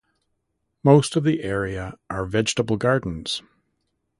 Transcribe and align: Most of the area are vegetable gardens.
Most 0.81 1.15
of 1.15 1.23
the 1.23 1.43
area 1.43 1.93
are 2.09 2.25
vegetable 2.25 2.75
gardens. 2.75 3.43